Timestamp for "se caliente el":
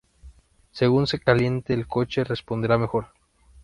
1.05-1.87